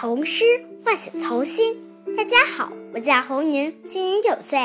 [0.00, 0.46] 童诗
[0.82, 1.76] 唤醒童心。
[2.16, 4.58] 大家好，我叫侯宁，今年九岁，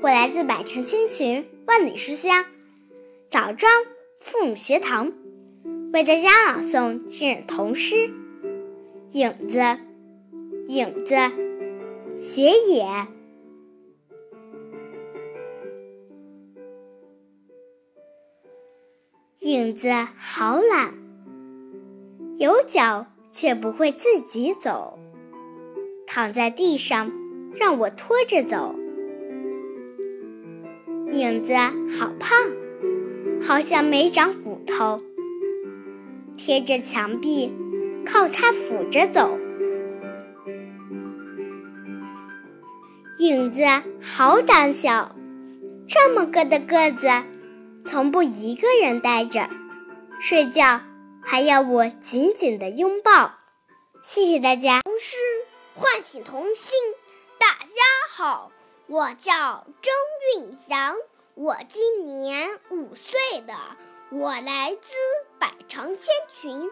[0.00, 2.44] 我来自百城千群，万里书香
[3.26, 3.68] 枣庄
[4.20, 5.12] 父母学堂，
[5.92, 7.96] 为大家朗诵今日童诗
[9.10, 9.58] 《影子》。
[10.68, 11.16] 影子，
[12.16, 13.08] 雪野。
[19.40, 20.94] 影子好懒，
[22.36, 24.98] 有脚却不会自己走，
[26.06, 27.12] 躺在地上
[27.54, 28.74] 让我拖着走。
[31.12, 32.38] 影子好胖，
[33.42, 35.02] 好像没长骨头，
[36.36, 37.52] 贴着墙壁，
[38.04, 39.36] 靠它扶着走。
[43.18, 43.62] 影子
[44.00, 45.14] 好胆小，
[45.86, 47.08] 这么个的个子。
[47.82, 49.48] 从不一个人待着，
[50.20, 50.80] 睡觉
[51.22, 53.34] 还要我紧紧的拥抱。
[54.02, 54.80] 谢谢大家。
[54.80, 55.16] 童诗
[55.74, 56.72] 唤醒童心。
[57.38, 58.50] 大家好，
[58.86, 59.94] 我叫张
[60.36, 60.96] 韵祥，
[61.34, 63.54] 我今年五岁的，
[64.10, 64.94] 我来自
[65.38, 66.70] 百城千群，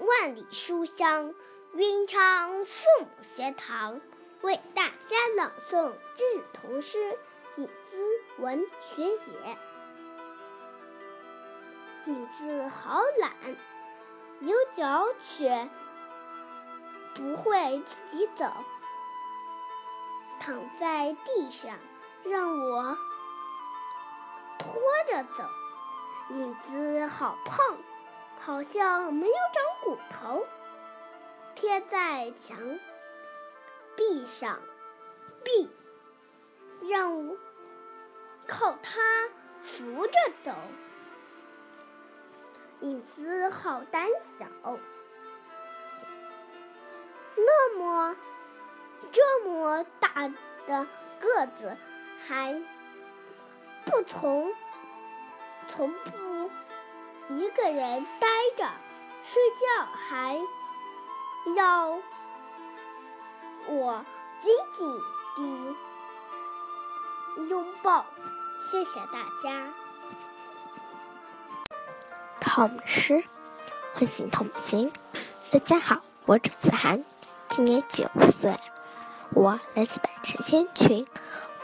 [0.00, 1.34] 万里书香，
[1.74, 4.00] 云昌父母学堂，
[4.42, 6.98] 为大家朗诵今日童诗
[7.56, 7.96] 《影子
[8.38, 9.08] 文学也》。
[12.06, 13.32] 影子好懒，
[14.40, 15.70] 有脚却
[17.14, 18.44] 不会自己走，
[20.38, 21.78] 躺在地上
[22.24, 22.98] 让我
[24.58, 24.74] 拖
[25.06, 25.44] 着走。
[26.30, 27.78] 影子好胖，
[28.38, 30.46] 好像没有长骨头，
[31.54, 32.58] 贴在墙
[33.96, 34.60] 壁上，
[35.42, 35.70] 壁
[36.82, 37.36] 让我
[38.46, 39.00] 靠它
[39.62, 40.54] 扶着走。
[42.84, 44.06] 影子好胆
[44.38, 44.46] 小，
[47.34, 48.14] 那么
[49.10, 50.28] 这么大
[50.66, 50.86] 的
[51.18, 51.74] 个子，
[52.28, 52.62] 还
[53.86, 54.54] 不从
[55.66, 56.50] 从不
[57.30, 58.70] 一个人呆着
[59.22, 60.38] 睡觉，还
[61.56, 61.98] 要
[63.66, 64.04] 我
[64.42, 65.00] 紧紧
[65.36, 65.74] 地
[67.48, 68.04] 拥抱。
[68.60, 69.72] 谢谢大家。
[72.56, 73.24] 童诗
[73.94, 74.92] 唤醒童心。
[75.50, 77.04] 大家好，我是子涵，
[77.48, 78.56] 今年九岁，
[79.30, 81.04] 我来自百城千群，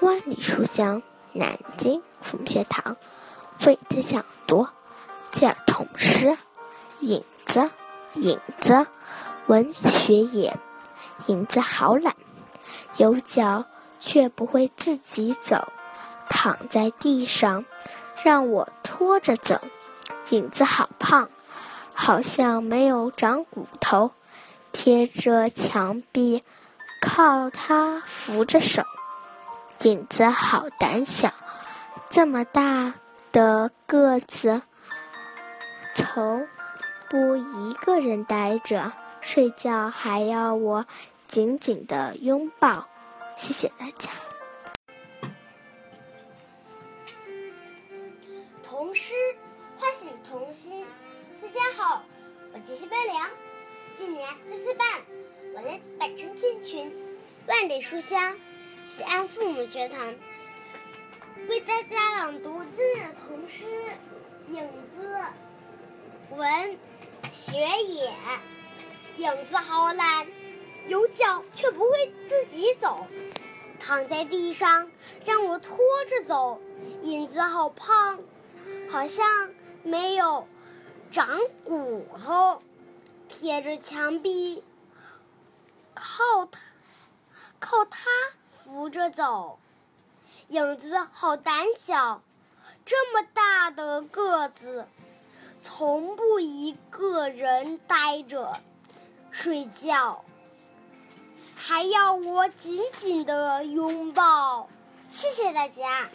[0.00, 1.00] 万里书香
[1.32, 2.96] 南京父母学堂，
[3.64, 4.66] 为大家读
[5.30, 6.36] 今儿童诗。
[6.98, 7.70] 影子，
[8.14, 8.84] 影子，
[9.46, 10.58] 文学也。
[11.28, 12.16] 影子好懒，
[12.96, 13.64] 有脚
[14.00, 15.68] 却不会自己走，
[16.28, 17.64] 躺在地上，
[18.24, 19.60] 让我拖着走。
[20.30, 21.28] 影子好胖，
[21.94, 24.12] 好像没有长骨头，
[24.72, 26.42] 贴着墙壁，
[27.00, 28.82] 靠它扶着手。
[29.82, 31.32] 影子好胆小，
[32.10, 32.94] 这么大
[33.32, 34.62] 的个子，
[35.94, 36.46] 从
[37.08, 40.86] 不一个人待着，睡觉还要我
[41.26, 42.86] 紧紧的拥抱。
[43.36, 44.10] 谢谢大家。
[52.90, 53.30] 我叫徐白良，
[53.96, 54.86] 今年四岁半，
[55.54, 56.92] 我来自百城千群，
[57.46, 58.36] 万里书香，
[58.96, 60.12] 西安父母学堂，
[61.48, 63.64] 为大家朗读今日童诗
[64.52, 65.14] 《影子》。
[66.36, 66.78] 文
[67.32, 68.12] 学野，
[69.18, 70.26] 影子好懒，
[70.88, 73.06] 有脚却不会自己走，
[73.78, 74.90] 躺在地上
[75.24, 75.76] 让我拖
[76.08, 76.60] 着走。
[77.04, 78.18] 影子好胖，
[78.90, 79.24] 好像。
[79.82, 80.46] 没有
[81.10, 82.60] 长骨头，
[83.32, 84.62] 贴着墙壁，
[85.94, 86.14] 靠
[86.46, 86.60] 他
[87.58, 88.10] 靠他
[88.50, 89.58] 扶着走。
[90.48, 92.22] 影子好胆小，
[92.84, 94.86] 这么大的个子，
[95.62, 98.60] 从不一个人呆着
[99.30, 100.24] 睡觉，
[101.54, 104.68] 还要我紧紧的拥抱。
[105.10, 106.08] 谢谢大家。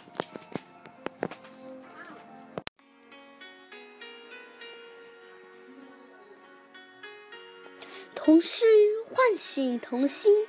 [8.26, 8.64] 童诗
[9.08, 10.48] 唤醒童心。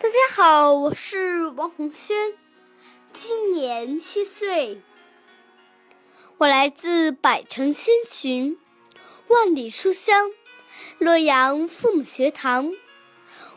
[0.00, 2.34] 大家好，我是王红轩，
[3.12, 4.82] 今年七岁，
[6.38, 8.58] 我来自百城千寻，
[9.28, 10.32] 万里书香，
[10.98, 12.72] 洛阳父母学堂，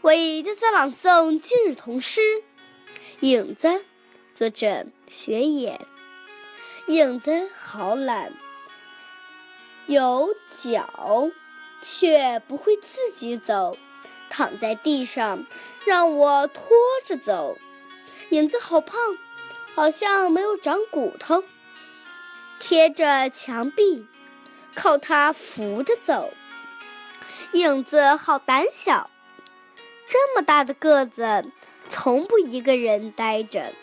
[0.01, 2.21] 为大家朗诵今日童诗
[3.21, 3.67] 《影子》，
[4.35, 5.81] 作者雪野。
[6.85, 8.31] 影子好懒，
[9.87, 11.31] 有脚。
[11.85, 13.77] 却不会自己走，
[14.27, 15.45] 躺在地上，
[15.85, 17.59] 让我拖着走。
[18.29, 18.97] 影子好胖，
[19.75, 21.43] 好像没有长骨头，
[22.57, 24.07] 贴着墙壁，
[24.73, 26.33] 靠它扶着走。
[27.53, 29.11] 影子好胆小，
[30.07, 31.45] 这么大的个子，
[31.87, 33.73] 从不一个人呆着，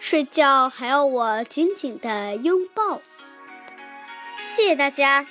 [0.00, 3.00] 睡觉还要我紧紧的拥抱。
[4.44, 5.24] 谢谢大家。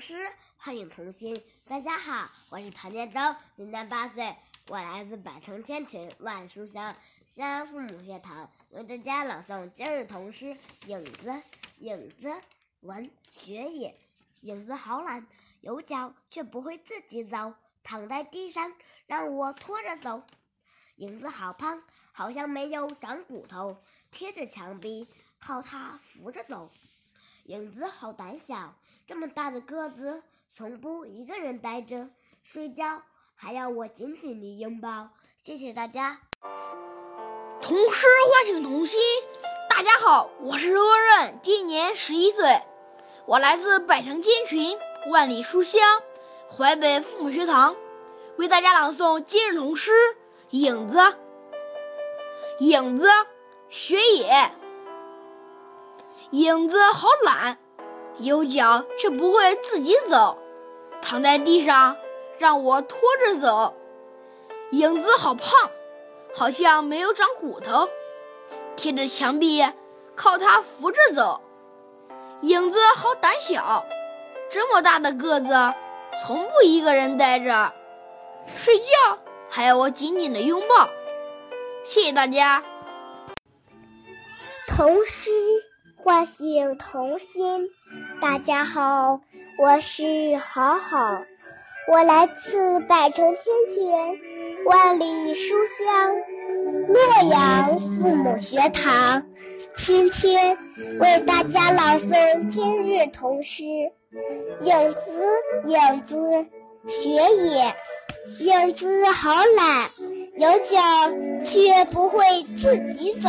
[0.00, 1.44] 诗唤醒童心。
[1.68, 3.20] 大家好，我是唐建州，
[3.54, 4.34] 今年八岁，
[4.68, 10.46] 我来自百城千群万书香西安父母学堂，为大家朗诵今日童诗
[10.86, 11.28] 《影子》。
[11.80, 12.34] 影子，
[12.80, 13.94] 文学也。
[14.40, 15.26] 影子好懒，
[15.60, 17.52] 有脚却不会自己走，
[17.82, 18.72] 躺在地上
[19.06, 20.22] 让我拖着走。
[20.96, 21.82] 影子好胖，
[22.12, 25.06] 好像没有长骨头，贴着墙壁，
[25.38, 26.70] 靠它扶着走。
[27.50, 28.74] 影子好胆小，
[29.08, 32.08] 这么大的个子，从不一个人呆着，
[32.44, 33.02] 睡觉
[33.34, 35.08] 还要我紧紧地拥抱。
[35.42, 36.20] 谢谢大家。
[37.60, 39.00] 童诗唤醒童心。
[39.68, 42.62] 大家好，我是罗润，今年十一岁，
[43.26, 45.82] 我来自百城千群万里书香
[46.56, 47.74] 淮北父母学堂，
[48.36, 49.90] 为大家朗诵今日童诗
[50.50, 50.98] 《影子》。
[52.60, 53.08] 影子，
[53.70, 54.52] 雪野。
[56.30, 57.58] 影子好懒，
[58.18, 60.38] 有脚却不会自己走，
[61.02, 61.96] 躺在地上
[62.38, 63.74] 让我拖着走。
[64.70, 65.70] 影子好胖，
[66.32, 67.88] 好像没有长骨头。
[68.76, 69.64] 贴着墙壁，
[70.14, 71.40] 靠它扶着走。
[72.42, 73.84] 影子好胆小，
[74.50, 75.52] 这么大的个子，
[76.22, 77.72] 从不一个人呆着，
[78.46, 79.18] 睡觉
[79.48, 80.88] 还要我紧紧的拥抱。
[81.84, 82.62] 谢谢大家。
[84.68, 85.30] 童诗
[86.02, 87.68] 唤醒童心。
[88.22, 89.20] 大家好，
[89.58, 91.22] 我是好好，
[91.92, 94.18] 我来自百城千泉，
[94.64, 96.16] 万里书香。
[96.88, 99.22] 洛阳父母学堂，
[99.76, 100.56] 今天
[100.98, 103.62] 为大家朗诵今日童诗
[104.62, 105.22] 《影子》。
[105.68, 106.16] 影子，
[106.88, 107.74] 雪也。
[108.38, 109.90] 影子好懒，
[110.36, 110.78] 有脚
[111.44, 112.24] 却不会
[112.56, 113.28] 自己走，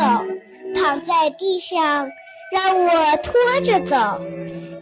[0.74, 2.08] 躺在地上
[2.52, 3.32] 让我拖
[3.64, 4.20] 着走。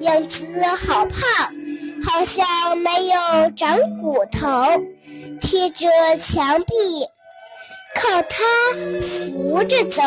[0.01, 1.55] 影子好胖，
[2.03, 4.49] 好像没有长骨头，
[5.41, 5.89] 贴着
[6.21, 6.75] 墙壁。
[7.95, 8.45] 靠它
[9.03, 10.03] 扶着走，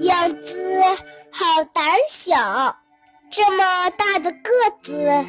[0.00, 0.82] 影子
[1.30, 2.76] 好胆小，
[3.30, 4.50] 这么大的个
[4.82, 5.26] 子，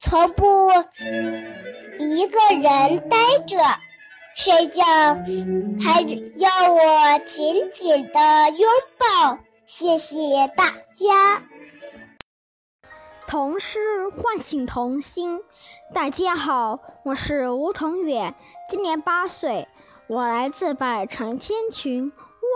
[0.00, 0.70] 从不
[1.98, 3.16] 一个人呆
[3.46, 3.56] 着，
[4.34, 4.84] 睡觉
[5.84, 6.00] 还
[6.36, 9.38] 要我紧紧的拥抱。
[9.72, 10.16] 谢谢
[10.56, 11.44] 大家。
[13.28, 15.44] 童诗唤醒童心。
[15.94, 18.34] 大家好，我是吴同远，
[18.68, 19.68] 今年八岁。
[20.08, 22.12] 我来自百城千群，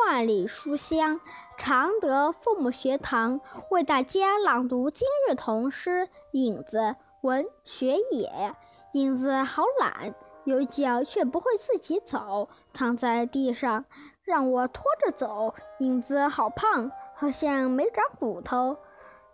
[0.09, 1.21] 万里书香
[1.57, 3.41] 常德父母学堂，
[3.71, 5.91] 为大家朗读今日童诗
[6.33, 6.79] 《影子》。
[7.21, 8.57] 文学野，
[8.91, 13.85] 影子好懒，有脚却不会自己走，躺在地上
[14.25, 15.55] 让我拖着走。
[15.79, 16.91] 影子好胖，
[17.25, 18.77] 好像没长骨头，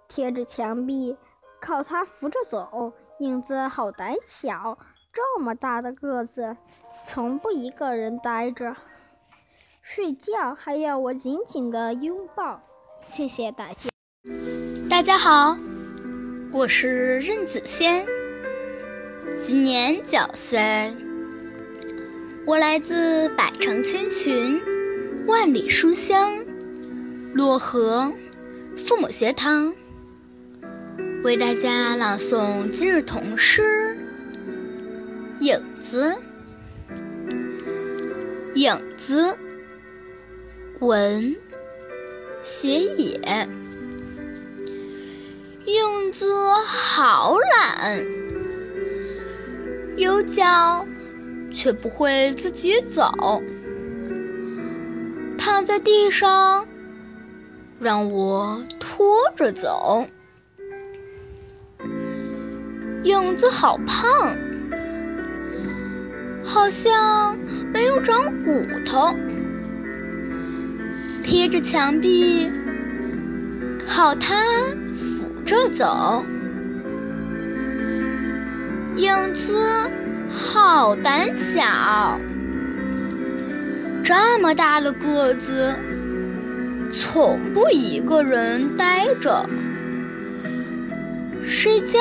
[0.06, 1.16] 贴着墙壁，
[1.60, 2.92] 靠它扶着走。
[3.18, 4.78] 影子好胆小，
[5.12, 6.56] 这么大的个子。
[7.04, 8.76] 从不一个人呆着，
[9.82, 12.60] 睡觉还要我紧紧的拥抱。
[13.06, 13.90] 谢谢大家。
[14.88, 15.58] 大家好，
[16.52, 18.06] 我是任子轩，
[19.48, 20.94] 今年九岁，
[22.46, 24.62] 我来自百城千群，
[25.26, 26.39] 万里书香
[27.34, 28.12] 漯河
[28.76, 29.72] 父母学堂，
[31.22, 33.96] 为大家朗诵今日童诗
[35.40, 36.16] 《影子》。
[38.54, 39.36] 影子，
[40.80, 41.36] 文，
[42.42, 43.48] 雪野。
[45.66, 46.26] 影子
[46.66, 48.04] 好懒，
[49.96, 50.84] 有脚
[51.52, 53.40] 却不会自己走，
[55.38, 56.66] 躺在地上
[57.80, 60.06] 让我拖着走。
[63.02, 64.36] 影子好胖，
[66.44, 67.36] 好像。
[67.72, 69.14] 没有长骨头，
[71.22, 72.50] 贴着墙壁，
[73.86, 74.42] 靠它
[74.98, 76.24] 扶着走。
[78.96, 79.88] 影子
[80.28, 82.18] 好胆小，
[84.02, 85.72] 这么大的个子，
[86.92, 89.46] 从不一个人呆着。
[91.46, 92.00] 睡觉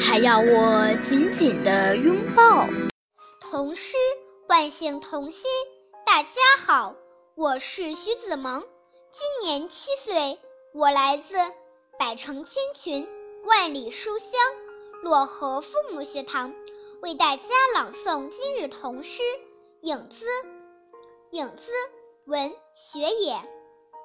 [0.00, 2.66] 还要我紧紧的拥抱。
[3.40, 3.96] 童诗
[4.48, 5.44] 唤醒童心。
[6.06, 6.30] 大家
[6.66, 6.94] 好，
[7.34, 8.62] 我是徐子萌，
[9.10, 10.38] 今年七岁，
[10.72, 11.34] 我来自
[11.98, 13.06] 百城千群、
[13.44, 14.30] 万里书香
[15.04, 16.54] 漯河父母学堂，
[17.02, 17.42] 为大家
[17.74, 19.22] 朗诵今日童诗
[19.82, 20.24] 《影子》。
[21.32, 21.72] 影子，
[22.26, 23.40] 文学也。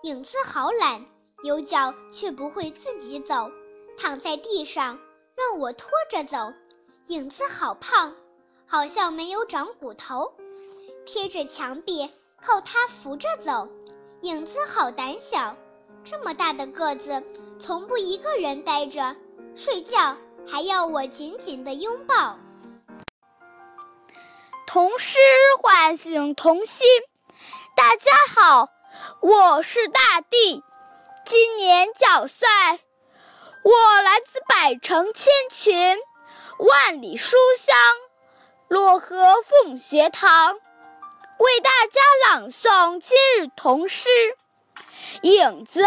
[0.03, 1.05] 影子好懒，
[1.43, 3.49] 有脚却不会自己走。
[3.97, 4.99] 躺在地上，
[5.35, 6.53] 让我拖着走。
[7.07, 8.15] 影子好胖，
[8.67, 10.33] 好像没有长骨头。
[11.03, 12.11] 贴着墙壁，
[12.43, 13.67] 靠它扶着走。
[14.21, 15.55] 影子好胆小，
[16.03, 17.23] 这么大的个子，
[17.57, 19.15] 从不一个人呆着。
[19.55, 20.15] 睡觉
[20.47, 22.37] 还要我紧紧的拥抱。
[24.67, 25.17] 童诗
[25.59, 26.87] 唤醒童心。
[27.81, 28.69] 大家好，
[29.21, 30.63] 我是大地，
[31.25, 32.47] 今年九岁。
[33.63, 35.97] 我来自百城千群，
[36.59, 37.75] 万里书香，
[38.69, 40.53] 漯河父母学堂，
[41.39, 44.09] 为大家朗诵今日童诗
[45.23, 45.81] 《影子》。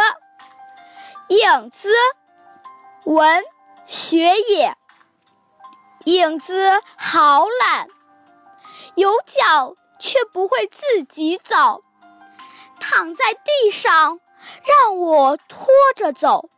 [1.28, 1.94] 影子，
[3.04, 3.44] 文
[3.86, 4.76] 学也。
[6.06, 7.86] 影子好懒，
[8.96, 11.82] 有脚却不会自己走，
[12.78, 14.20] 躺在地上
[14.62, 16.50] 让我拖着走。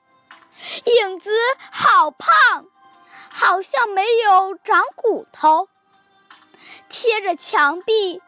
[0.84, 1.30] 影子
[1.70, 2.66] 好胖，
[3.30, 5.68] 好像没有长骨头。
[6.88, 8.20] 贴着墙壁，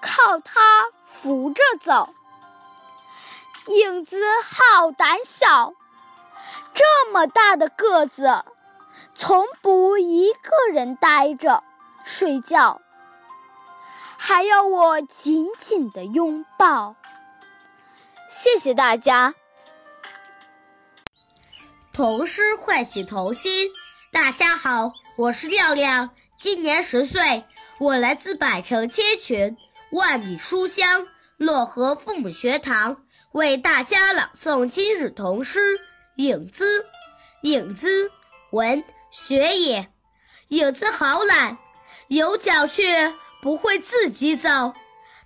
[0.00, 0.60] 靠它
[1.04, 2.14] 扶着走。
[3.66, 5.74] 影子好胆小，
[6.72, 8.44] 这么大的个子，
[9.14, 11.64] 从不一个人呆着
[12.04, 12.80] 睡觉，
[14.22, 16.94] 还要我紧紧的拥抱。
[18.28, 19.34] 谢谢大家。
[21.90, 23.70] 童诗唤醒童心。
[24.12, 27.46] 大家好，我是亮亮，今年十岁，
[27.78, 29.56] 我来自百城千群、
[29.90, 31.08] 万里书香
[31.38, 35.78] 漯河父母学堂，为大家朗诵今日童诗
[36.16, 36.82] 《影子》。
[37.40, 38.12] 影子，
[38.50, 39.90] 文学也。
[40.48, 41.56] 影子好懒，
[42.08, 44.74] 有脚却不会自己走，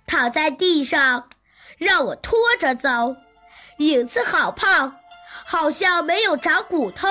[0.05, 1.29] 躺在地上
[1.77, 3.15] 让我拖着走。
[3.77, 4.97] 影子好胖。
[5.47, 7.07] 好像没有长骨头，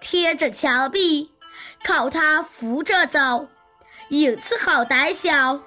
[0.00, 1.32] 贴着墙壁，
[1.82, 3.48] 靠它扶着走。
[4.10, 5.60] 影子好胆小，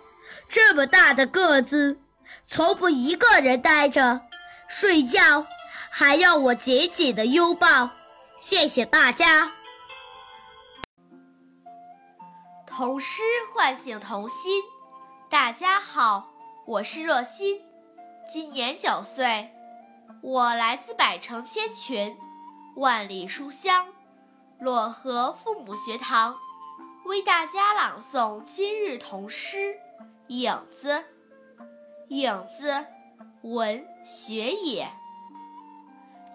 [0.48, 2.00] 这么大的个子，
[2.46, 4.22] 从不一个人呆着
[4.70, 5.46] 睡觉，
[5.90, 7.90] 还要我紧紧的拥抱。
[8.38, 9.52] 谢谢大家。
[12.76, 13.22] 童诗
[13.54, 14.64] 唤醒童心。
[15.30, 16.30] 大家好，
[16.66, 17.62] 我是若心，
[18.28, 19.52] 今年九岁。
[20.24, 22.18] 我来自百城千群，
[22.76, 23.90] 万里书香，
[24.60, 26.36] 漯河父母学堂，
[27.06, 29.58] 为大家朗诵今日童诗
[30.30, 30.90] 《影子》。
[32.10, 32.88] 影子，
[33.44, 34.92] 文学也。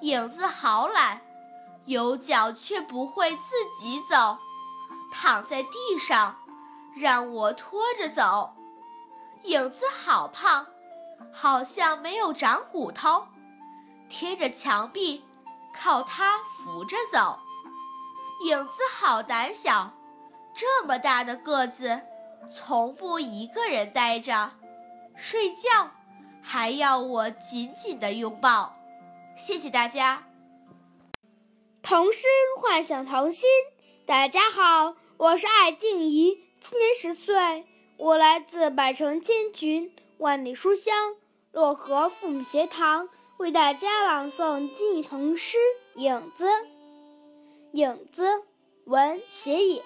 [0.03, 1.21] 影子好懒，
[1.87, 4.39] 有脚却不会自己走，
[5.11, 6.37] 躺在地上
[6.97, 8.55] 让我拖着走。
[9.45, 10.67] 影子好胖，
[11.33, 13.27] 好像没有长骨头。
[14.09, 15.25] 贴着墙壁，
[15.75, 17.39] 靠它扶着走。
[18.45, 19.93] 影子好胆小，
[20.55, 22.01] 这么大的个子，
[22.51, 24.53] 从不一个人呆着
[25.15, 25.91] 睡觉，
[26.43, 28.75] 还要我紧紧的拥抱。
[29.37, 30.25] 谢谢大家。
[31.83, 32.27] 童诗
[32.61, 33.49] 唤醒童心。
[34.09, 37.67] 大家好，我是艾静怡，今年十岁，
[37.99, 41.15] 我来自百城千群，万里书香
[41.53, 43.11] 漯河父母学堂。
[43.37, 45.59] 为大家朗诵今日童诗
[46.01, 46.47] 《影子》。
[47.73, 48.45] 影子，
[48.87, 49.83] 文学也。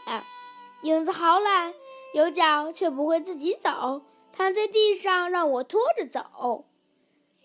[0.85, 1.75] 影子好懒，
[2.15, 4.03] 有脚却不会自己走，
[4.33, 6.67] 躺在地上让我拖着走。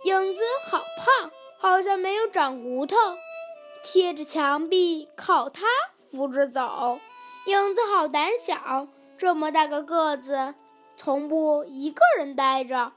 [0.03, 2.95] 影子好胖，好像没有长骨头，
[3.83, 5.65] 贴着墙壁，靠它
[6.17, 6.99] 扶着走。
[7.45, 8.87] 影子好胆小，
[9.19, 10.55] 这么大个个子，
[10.97, 12.93] 从不一个人呆着。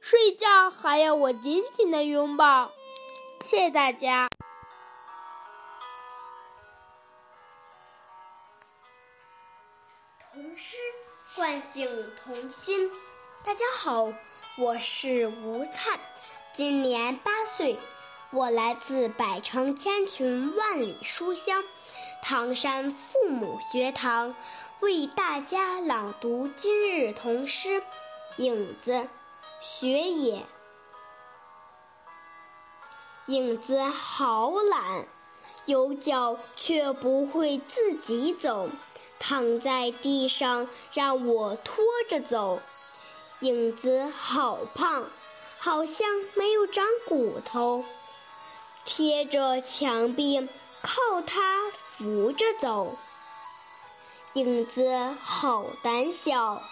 [0.00, 2.70] 睡觉还要我紧紧的拥抱，
[3.42, 4.28] 谢谢大家。
[10.30, 10.76] 童诗
[11.34, 12.92] 唤醒童心。
[13.42, 14.12] 大家好，
[14.58, 15.98] 我是吴灿，
[16.52, 17.78] 今年八岁，
[18.30, 21.64] 我来自百城千群万里书香
[22.22, 24.34] 唐山父母学堂，
[24.80, 27.80] 为大家朗读今日童诗
[28.36, 28.92] 《影子》。
[29.60, 30.46] 学也，
[33.26, 35.06] 影子好懒，
[35.66, 38.68] 有脚却不会自己走，
[39.18, 42.62] 躺在地上让我拖着走。
[43.40, 45.06] 影子好胖，
[45.58, 47.84] 好像没有长骨头，
[48.84, 50.48] 贴着墙壁
[50.80, 51.68] 靠它
[51.98, 52.94] 扶着走。
[54.34, 56.62] 影子好胆小，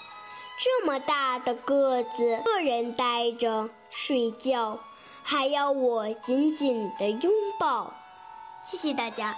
[0.57, 4.79] 这么大的个子，个人呆着睡觉。
[5.25, 7.93] 还要我紧紧的拥抱，
[8.63, 9.35] 谢谢大家。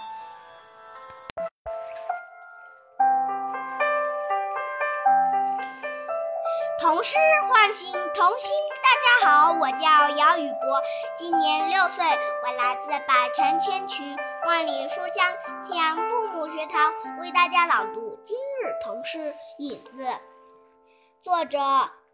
[6.79, 7.17] 童诗
[7.49, 10.83] 唤醒童心，大家好，我叫姚宇博，
[11.17, 14.15] 今年六岁，我来自百城千群，
[14.49, 16.91] 万里书香庆阳父母学堂，
[17.21, 19.19] 为大家朗读今日童诗
[19.59, 20.03] 《影子》，
[21.21, 21.59] 作者。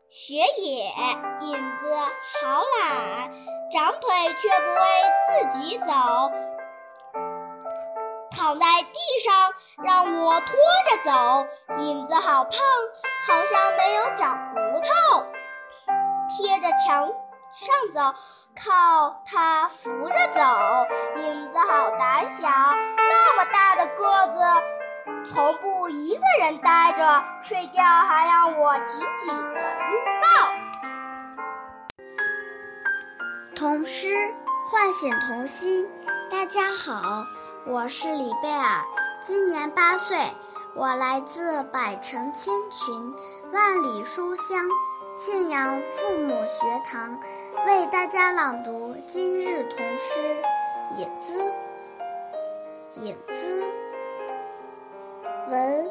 [0.10, 0.94] 雪野
[1.40, 1.96] 影子
[2.44, 3.32] 好懒，
[3.72, 4.82] 长腿却不会
[5.50, 5.86] 自己走，
[8.32, 10.56] 躺在地上让我拖
[10.90, 11.48] 着走。
[11.78, 12.52] 影子好胖，
[13.26, 15.26] 好像没有长骨头，
[16.28, 17.08] 贴着墙
[17.50, 18.00] 上走，
[18.56, 20.42] 靠它扶着走。
[21.18, 24.40] 影子好胆小，那么大的个子。
[25.26, 29.62] 从不一个人呆着睡觉，还让我紧紧的
[29.92, 30.28] 拥抱。
[33.56, 34.34] 童诗
[34.70, 35.90] 唤醒童心。
[36.30, 37.26] 大家好，
[37.68, 38.84] 我是李贝尔，
[39.22, 40.36] 今年八岁，
[40.76, 43.16] 我来自百城千群、
[43.52, 44.58] 万里书香
[45.16, 47.18] 庆阳父母学堂，
[47.66, 50.20] 为大家朗读今日童诗
[50.98, 51.40] 《影子》。
[53.00, 53.64] 影子。
[55.50, 55.90] 文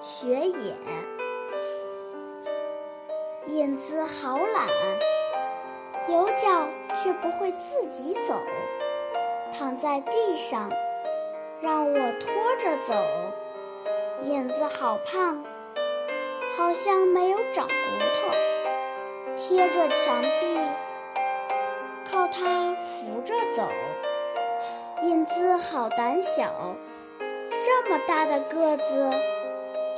[0.00, 0.74] 学野，
[3.48, 4.66] 影子好懒，
[6.08, 6.66] 有脚
[7.02, 8.40] 却不会自己走，
[9.52, 10.70] 躺在地上
[11.60, 12.94] 让我拖着走。
[14.22, 15.44] 影子好胖，
[16.56, 17.74] 好像没有长骨
[18.14, 18.30] 头，
[19.36, 20.58] 贴着墙壁
[22.10, 23.70] 靠它扶着走。
[25.02, 26.74] 影子好胆小。
[27.66, 29.12] 这么大的个子，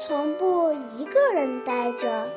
[0.04, 2.28] 从不一个人呆着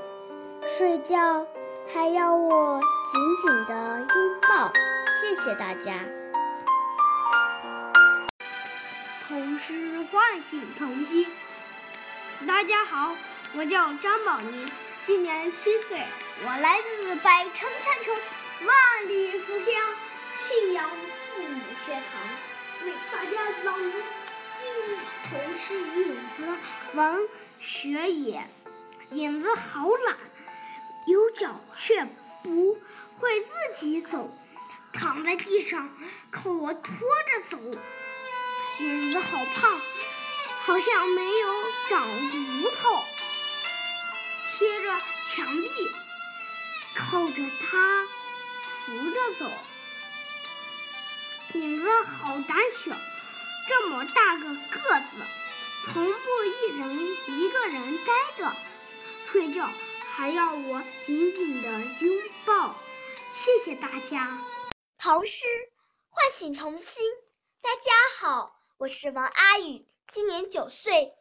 [0.68, 1.44] 睡觉，
[1.92, 2.80] 还要我
[3.12, 4.72] 紧紧的拥抱。
[5.10, 5.94] 谢谢大家。
[9.28, 11.26] 童诗唤醒童心。
[12.48, 13.16] 大家好，
[13.54, 14.72] 我叫张宝宁，
[15.04, 16.06] 今年七岁，
[16.46, 17.70] 我来自百城。
[17.82, 18.16] 千城，
[18.66, 19.74] 万里书香
[20.34, 23.98] 庆阳父母学堂，为大家朗读。
[25.30, 26.58] 童诗影子，
[26.94, 27.28] 文
[27.60, 28.48] 学野，
[29.12, 30.18] 影子好懒，
[31.08, 32.06] 有脚却
[32.44, 32.80] 不
[33.18, 34.30] 会自己走，
[34.94, 35.90] 躺在地上
[36.30, 37.58] 靠我拖着走。
[38.80, 39.82] 影子好胖，
[40.62, 41.48] 好像没有
[41.90, 43.04] 长骨头，
[44.62, 45.70] 贴着墙壁，
[46.96, 48.08] 靠着它
[48.86, 49.52] 扶着走。
[51.56, 52.96] 影子好胆小。
[53.68, 55.18] 这么大个个子，
[55.86, 58.56] 从不一人一个人呆着
[59.26, 59.68] 睡觉，
[60.06, 62.76] 还要我紧紧的拥抱。
[63.34, 64.40] 谢谢大家。
[65.00, 65.44] 童诗
[66.10, 67.04] 唤醒童心。
[67.64, 71.16] 大家好，我是王阿宇，今年九岁，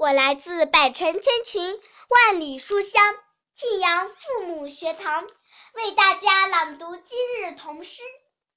[0.00, 1.62] 我来自百城千群、
[2.08, 3.04] 万里书香
[3.52, 5.26] 庆阳父母学堂，
[5.74, 8.02] 为大家朗读今日童诗《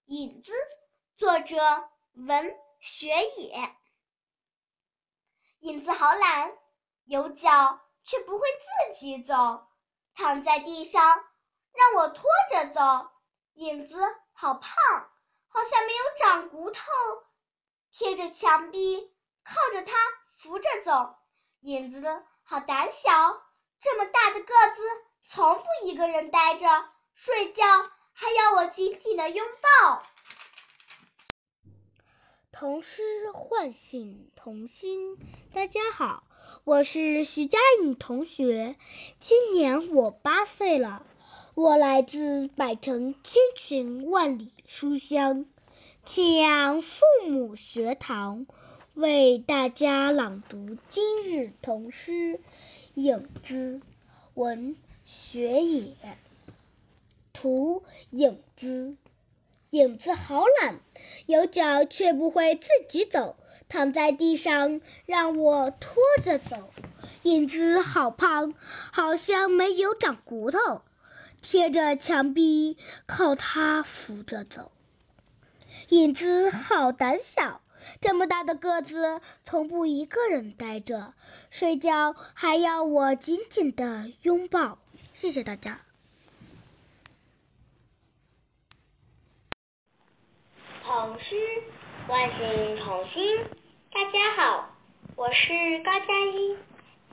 [0.06, 0.54] 影子》，
[1.18, 2.56] 作者文。
[2.80, 3.76] 学野，
[5.60, 6.58] 影子好懒，
[7.04, 8.48] 有脚却不会
[8.88, 9.68] 自己走，
[10.16, 11.26] 躺在地上
[11.74, 12.82] 让我拖着走。
[13.56, 14.00] 影子
[14.32, 14.74] 好胖，
[15.50, 16.82] 好像没有长骨头，
[17.92, 19.94] 贴着墙壁靠着它
[20.38, 21.18] 扶着走。
[21.64, 22.04] 影子
[22.44, 23.42] 好胆小，
[23.80, 24.84] 这么大的个子，
[25.22, 26.68] 从不一个人呆着
[27.14, 27.64] 睡觉，
[28.12, 30.04] 还要我紧紧的拥抱。
[32.52, 35.18] 童诗唤醒童心。
[35.54, 36.26] 大家好，
[36.66, 38.76] 我是徐佳颖同学，
[39.22, 41.06] 今年我八岁了，
[41.56, 45.46] 我来自百城千群万里书香
[46.06, 48.48] 庆阳父母学堂，
[48.94, 52.12] 为大家朗读今日童诗
[52.94, 53.80] 《影子》，
[54.36, 55.96] 文学野，
[57.34, 58.96] 图影子。
[59.72, 60.80] 影子好懒，
[61.26, 63.36] 有脚却不会自己走，
[63.68, 66.72] 躺在地上让我拖着走。
[67.24, 68.54] 影子好胖，
[68.92, 70.84] 好像没有长骨头，
[71.42, 72.78] 贴着墙壁
[73.08, 74.72] 靠它扶着走。
[75.90, 77.63] 影子好胆小，
[78.02, 81.14] 这么大的个子，从不一个人待着，
[81.50, 84.78] 睡觉还要我紧紧的拥抱。
[85.14, 85.82] 谢谢大家。
[90.86, 91.36] 童诗
[92.08, 93.38] 唤醒童心。
[93.92, 94.70] 大家好，
[95.16, 96.58] 我是高佳一，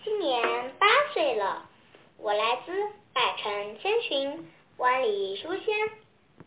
[0.03, 1.69] 今年八岁了。
[2.17, 2.73] 我来自
[3.13, 5.65] 百城千寻，万里书香，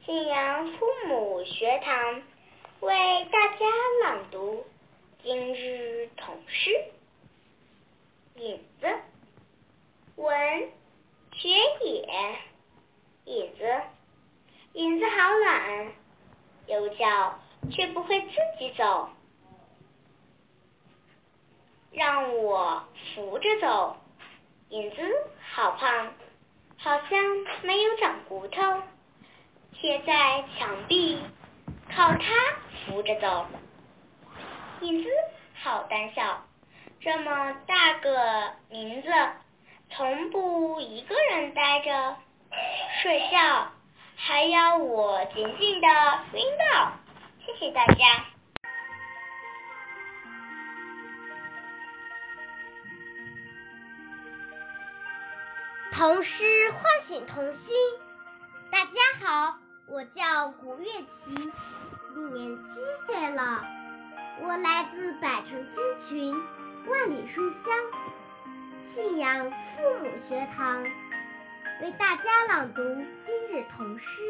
[0.06, 2.22] 信阳父母学堂，
[2.84, 3.66] 为大家
[4.04, 4.66] 朗读
[5.24, 6.70] 今日童诗
[8.42, 8.88] 《影子》。
[10.18, 10.70] 文
[11.32, 11.48] 学
[11.80, 12.36] 野，
[13.24, 13.82] 影子，
[14.74, 15.94] 影子好懒，
[16.68, 17.40] 有脚
[17.72, 19.08] 却不会自己走，
[21.94, 22.84] 让我
[23.16, 23.96] 扶着走。
[24.68, 25.02] 影子
[25.54, 26.14] 好胖，
[26.80, 27.24] 好像
[27.62, 28.82] 没有长骨头，
[29.72, 31.18] 贴在墙壁，
[31.96, 33.46] 靠它扶着走。
[34.82, 35.10] 影子
[35.62, 36.46] 好胆小，
[37.00, 39.08] 这么大个名字，
[39.92, 42.18] 从不一个人待着，
[43.02, 43.72] 睡觉
[44.16, 45.88] 还要我紧紧的
[46.34, 46.92] 拥抱。
[47.46, 48.26] 谢谢大家。
[55.92, 57.76] 童诗唤醒童心。
[58.72, 61.36] 大家好，我叫古月琪，
[62.14, 63.66] 今年七岁了。
[64.42, 66.36] 我来自百城千群，
[66.88, 67.62] 万里书香，
[68.84, 70.84] 信阳父母学堂，
[71.82, 72.84] 为大家朗读
[73.26, 74.22] 今日童诗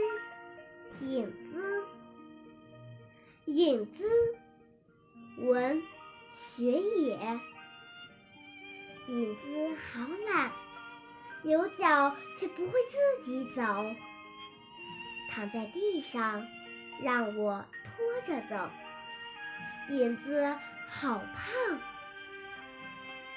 [1.05, 1.81] 《影子》。
[3.51, 4.05] 影子，
[5.39, 5.83] 文
[6.31, 7.17] 学野。
[9.09, 10.51] 影子好懒。
[11.43, 13.61] 有脚却不会自己走，
[15.29, 16.47] 躺在地上
[17.01, 18.69] 让我拖着走。
[19.89, 20.55] 影子
[20.87, 21.79] 好胖，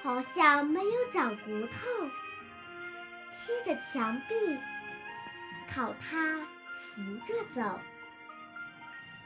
[0.02, 2.10] 好像没有长骨头，
[3.32, 4.34] 贴着墙壁，
[5.68, 6.46] 靠它
[6.82, 7.78] 扶着走。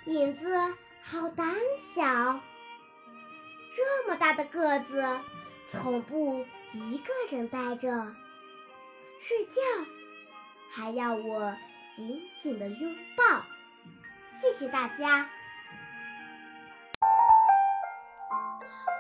[0.07, 1.55] 影子好胆
[1.95, 2.41] 小，
[3.75, 5.21] 这么大的个子，
[5.67, 8.15] 从不一个人待着。
[9.19, 9.61] 睡觉
[10.73, 11.55] 还要我
[11.95, 13.45] 紧紧的拥抱，
[14.41, 15.27] 谢谢大家。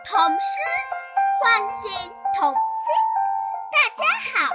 [0.04, 0.44] 童诗
[1.40, 2.60] 唤醒童心。
[3.72, 4.52] 大家好，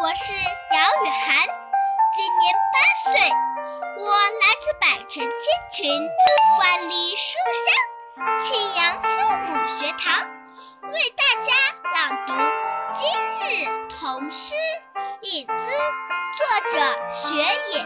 [0.00, 1.36] 我是姚雨涵，
[2.16, 2.74] 今年八
[3.12, 3.12] 岁，
[3.98, 5.30] 我来自百城千
[5.70, 6.08] 群，
[6.58, 10.30] 万里书香，庆阳父母学堂，
[10.80, 11.52] 为大家
[11.92, 12.32] 朗读
[12.94, 13.04] 今
[13.36, 14.54] 日童诗。
[15.20, 15.52] 影子，
[16.36, 16.74] 作者
[17.10, 17.84] 雪野。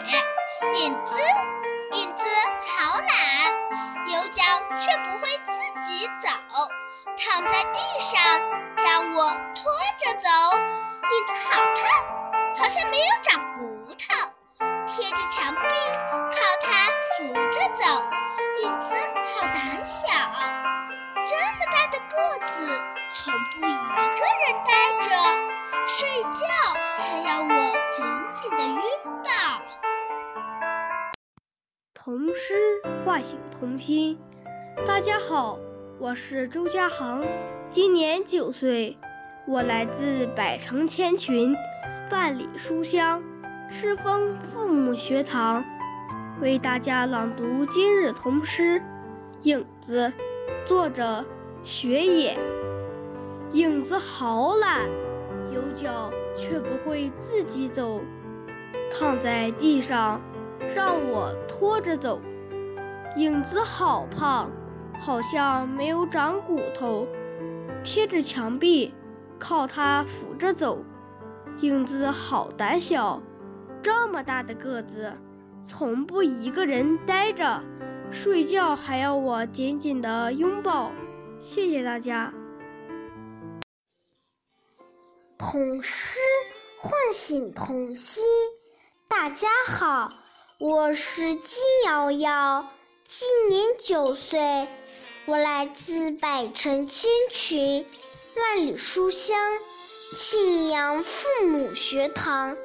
[0.72, 1.16] 影子，
[1.96, 2.24] 影子
[2.60, 3.08] 好懒，
[4.12, 4.42] 有脚
[4.78, 6.28] 却不会自己走，
[7.16, 8.22] 躺在地上
[8.76, 10.28] 让我拖着走。
[11.10, 11.74] 影子好胖，
[12.58, 14.30] 好像没有长骨头，
[14.86, 15.74] 贴着墙壁，
[16.10, 16.68] 靠它
[17.16, 18.04] 扶着走。
[18.62, 18.94] 影子
[19.32, 20.06] 好胆小，
[21.24, 25.08] 这么大的个子，从不一个人待着。
[25.86, 26.44] 睡觉
[26.98, 28.82] 还要我紧紧的拥
[29.22, 29.30] 抱。
[32.06, 32.54] 童诗
[33.04, 34.16] 唤醒童心。
[34.86, 35.58] 大家好，
[35.98, 37.24] 我是周家航，
[37.68, 38.96] 今年九岁，
[39.44, 41.56] 我来自百城千群，
[42.12, 43.24] 万里书香，
[43.68, 45.64] 赤峰父母学堂，
[46.40, 48.80] 为大家朗读今日童诗
[49.42, 50.12] 《影子》，
[50.64, 51.24] 作者
[51.64, 52.38] 雪野。
[53.52, 54.88] 影子好懒。
[55.52, 58.00] 有脚却不会自己走，
[58.92, 60.20] 躺在地上
[60.74, 62.20] 让我拖着走。
[63.16, 64.50] 影子好胖，
[65.00, 67.06] 好像没有长骨头，
[67.82, 68.92] 贴着墙壁，
[69.38, 70.84] 靠它扶着走。
[71.60, 73.22] 影子好胆小，
[73.80, 75.14] 这么大的个子，
[75.64, 77.62] 从不一个人呆着，
[78.10, 80.92] 睡觉还要我紧紧的拥抱。
[81.40, 82.34] 谢谢大家。
[85.38, 86.18] 童诗
[86.78, 88.24] 唤醒童心。
[89.08, 90.12] 大家好，
[90.58, 92.66] 我是金瑶瑶，
[93.06, 94.66] 今年九岁，
[95.26, 97.86] 我来自百城千群，
[98.34, 99.36] 万里书香，
[100.16, 102.56] 庆阳父母学堂，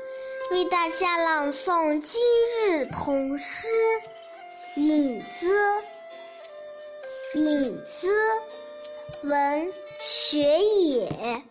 [0.51, 2.21] 为大家朗诵今
[2.65, 3.67] 日童诗
[4.79, 5.53] 《影子》。
[7.37, 8.07] 影子，
[9.23, 11.43] 文学也。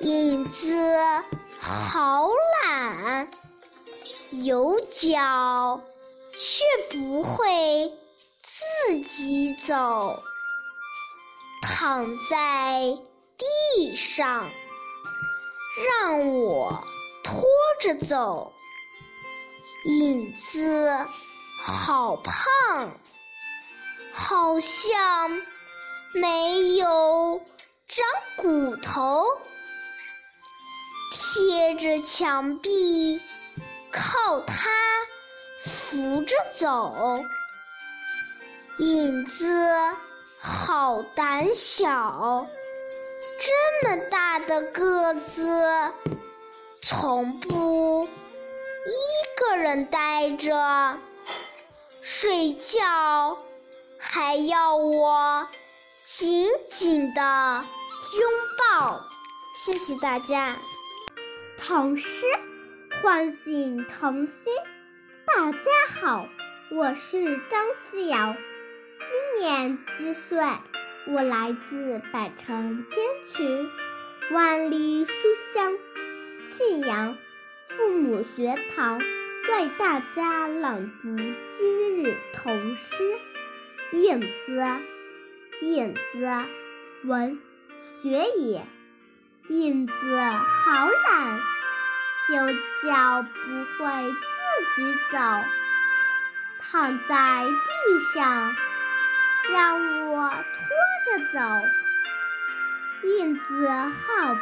[0.00, 0.74] 影子
[1.58, 2.28] 好
[2.62, 3.30] 懒，
[4.32, 5.80] 有脚
[6.38, 6.64] 却
[6.96, 7.92] 不会
[8.44, 10.22] 自己走，
[11.62, 12.96] 躺在
[13.36, 14.48] 地上
[15.86, 16.84] 让我
[17.24, 17.42] 拖
[17.80, 18.52] 着走。
[19.86, 21.06] 影子
[21.64, 22.90] 好胖，
[24.14, 25.30] 好像
[26.14, 27.40] 没有
[27.88, 29.24] 长骨头，
[31.12, 33.20] 贴着墙壁，
[33.92, 34.70] 靠它
[35.64, 37.20] 扶着走。
[38.78, 39.68] 影子
[40.40, 42.46] 好胆小，
[43.38, 45.92] 这么大的个子，
[46.82, 48.08] 从不。
[48.86, 50.98] 一个人呆着
[52.00, 53.36] 睡觉，
[53.98, 55.46] 还要我
[56.06, 57.20] 紧紧的
[58.18, 58.98] 拥抱。
[59.58, 60.56] 谢谢大家。
[61.58, 62.24] 唐诗
[63.02, 64.52] 唤醒童心。
[65.26, 65.58] 大家
[65.88, 66.28] 好，
[66.70, 68.36] 我是张思瑶，
[68.98, 70.38] 今年七岁，
[71.06, 73.70] 我来自百城千群，
[74.32, 75.12] 万里书
[75.54, 75.78] 香，
[76.50, 77.16] 庆阳。
[77.64, 81.16] 父母学堂为大家朗读
[81.56, 83.04] 今日童诗
[83.96, 84.60] 《影子》。
[85.62, 86.28] 影子，
[87.04, 87.40] 文
[88.02, 88.66] 学也。
[89.48, 91.40] 影子好懒，
[92.32, 92.46] 有
[92.82, 93.28] 脚不
[93.84, 94.22] 会自
[94.76, 95.18] 己走，
[96.60, 98.56] 躺在地上
[99.52, 100.38] 让我拖
[101.04, 101.38] 着走。
[103.02, 104.40] 燕子好胖。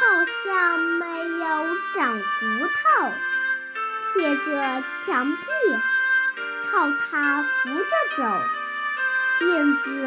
[0.00, 0.04] 好
[0.44, 2.22] 像没有长骨
[2.68, 3.12] 头，
[4.12, 5.42] 贴着墙壁，
[6.70, 8.22] 靠它扶着走。
[9.44, 10.06] 燕子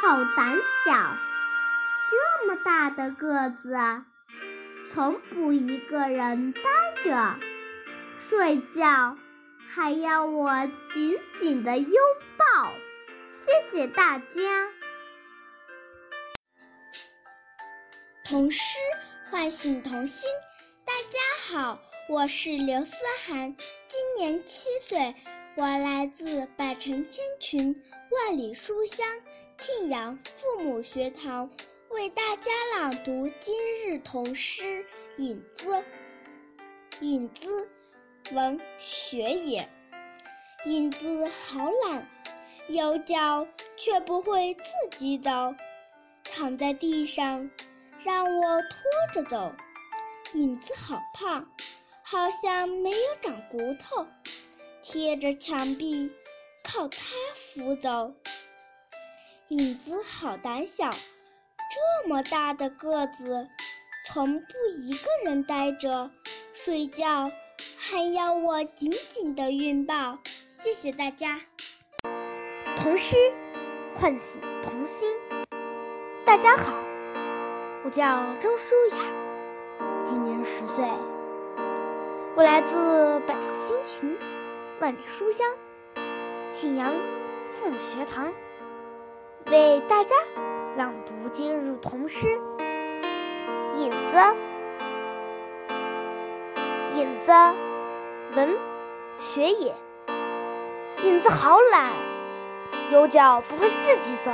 [0.00, 1.16] 好胆小，
[2.10, 4.02] 这么大的个子，
[4.92, 6.60] 从不一个人呆
[7.04, 7.38] 着，
[8.18, 9.16] 睡觉
[9.68, 11.92] 还要我紧紧的拥
[12.36, 12.72] 抱。
[13.30, 14.68] 谢谢大家。
[18.24, 18.60] 童诗。
[19.30, 20.28] 唤醒童心，
[20.84, 21.20] 大家
[21.54, 23.54] 好，我是刘思涵，
[23.86, 25.14] 今年七岁，
[25.54, 29.06] 我来自百城千群、万里书香
[29.56, 31.48] 庆阳父母学堂，
[31.90, 33.52] 为大家朗读今
[33.84, 34.84] 日童诗
[35.22, 35.66] 《影子》。
[37.00, 37.68] 影子，
[38.30, 39.68] 文学也。
[40.66, 42.06] 影子好懒，
[42.68, 43.44] 有脚
[43.76, 45.30] 却不会自己走，
[46.22, 47.50] 躺在地上。
[48.04, 49.52] 让我拖着走，
[50.32, 51.50] 影子好胖，
[52.02, 54.06] 好像没有长骨头，
[54.84, 56.10] 贴着墙壁，
[56.62, 56.98] 靠它
[57.52, 58.14] 扶走。
[59.48, 60.90] 影子好胆小，
[61.70, 63.46] 这么大的个子，
[64.04, 66.10] 从不一个人呆着，
[66.52, 67.30] 睡觉
[67.78, 70.18] 还要我紧紧的拥抱。
[70.48, 71.38] 谢谢大家。
[72.74, 73.14] 童诗
[73.94, 75.08] 唤醒童心，
[76.24, 76.74] 大家好。
[77.84, 80.84] 我叫周舒雅，今年十岁。
[82.34, 84.18] 我来自百城千群、
[84.80, 85.46] 万里书香
[86.50, 86.92] 庆阳
[87.44, 88.32] 父母学堂，
[89.46, 90.16] 为大家
[90.80, 92.26] 朗读今日童诗
[93.76, 94.16] 《影子》。
[96.96, 97.30] 影子，
[98.34, 98.56] 文
[99.18, 99.74] 学也。
[101.02, 101.90] 影子好懒，
[102.90, 104.30] 有脚不会自己走，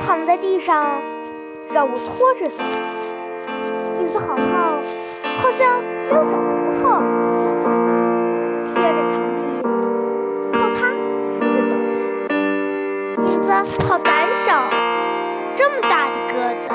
[0.00, 1.02] 躺在地上。
[1.70, 2.62] 让我拖着走，
[4.00, 4.80] 影子好胖，
[5.36, 6.48] 好像没有长骨
[6.80, 7.02] 头，
[8.64, 9.60] 贴着墙壁，
[10.54, 10.94] 靠它
[11.34, 11.76] 扶着走。
[13.26, 13.52] 影子
[13.86, 14.70] 好胆小，
[15.56, 16.68] 这么大的个子，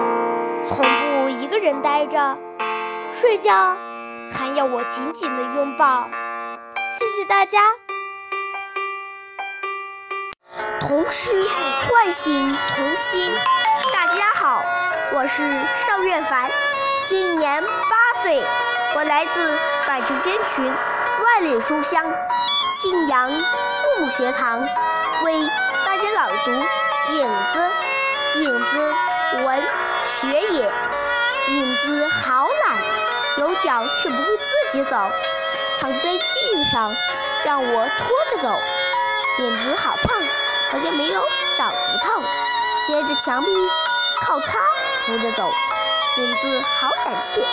[0.67, 2.35] 从不一个人呆着，
[3.13, 3.77] 睡觉
[4.33, 6.09] 还要我紧紧的拥抱。
[6.97, 7.59] 谢谢大家。
[10.79, 11.29] 童诗
[11.87, 13.31] 唤醒童心，
[13.93, 14.63] 大家好。
[15.13, 15.43] 我是
[15.75, 16.49] 邵月凡，
[17.05, 18.41] 今年八岁，
[18.95, 22.03] 我来自百城千群、万里书香
[22.71, 24.59] 庆阳父母学堂，
[25.23, 25.47] 为
[25.85, 26.51] 大家朗读
[27.11, 27.59] 《影子》。
[28.35, 28.93] 影子，
[29.43, 29.63] 文
[30.05, 30.71] 学也。
[31.49, 32.77] 影子好懒，
[33.37, 35.11] 有脚却不会自己走，
[35.79, 36.95] 躺在地上
[37.43, 38.59] 让我拖着走。
[39.39, 40.21] 影子好胖，
[40.71, 42.23] 好像没有长骨头，
[42.85, 43.51] 贴着墙壁，
[44.21, 44.59] 靠它。
[45.01, 45.51] 扶着走，
[46.17, 47.43] 影子好胆怯，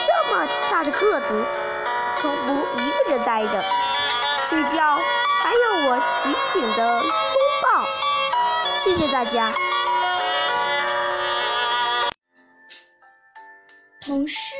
[0.00, 1.44] 这么大的个子，
[2.16, 3.64] 从不一个人呆着，
[4.38, 5.00] 睡觉
[5.42, 7.12] 还要我紧紧的拥
[7.60, 7.84] 抱。
[8.78, 9.52] 谢谢大家。
[14.04, 14.54] 童诗